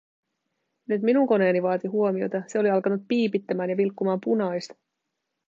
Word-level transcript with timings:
Nyt 0.89 1.01
minun 1.01 1.27
koneeni 1.27 1.63
vaati 1.63 1.87
huomiota, 1.87 2.41
se 2.47 2.59
oli 2.59 2.69
alkanut 2.69 3.01
piipittämään 3.07 3.69
ja 3.69 3.77
vilkkumaan 3.77 4.19
punaista. 4.21 4.75